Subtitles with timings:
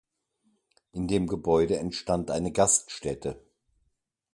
[0.93, 3.39] In dem Gebäude entstand eine Gaststätte.